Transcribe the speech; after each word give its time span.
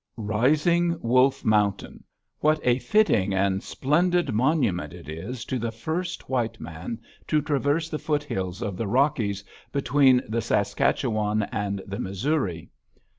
Rising 0.17 0.99
Wolf 1.03 1.45
Mountain! 1.45 2.03
What 2.39 2.59
a 2.63 2.79
fitting 2.79 3.35
and 3.35 3.61
splendid 3.61 4.33
monument 4.33 4.93
it 4.93 5.07
is 5.07 5.45
to 5.45 5.59
the 5.59 5.71
first 5.71 6.27
white 6.27 6.59
man 6.59 6.99
to 7.27 7.39
traverse 7.39 7.87
the 7.87 7.99
foothills 7.99 8.63
of 8.63 8.77
the 8.77 8.87
Rockies 8.87 9.43
between 9.71 10.23
the 10.27 10.41
Saskatchewan 10.41 11.43
and 11.51 11.83
the 11.85 11.99
Missouri! 11.99 12.71